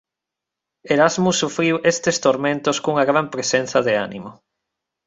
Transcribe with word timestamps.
Erasmo 0.95 1.33
sufriu 1.41 1.75
estes 1.91 2.17
tormentos 2.25 2.77
cunha 2.83 3.05
gran 3.11 3.27
presenza 3.33 3.79
de 3.87 3.93
ánimo. 4.07 4.31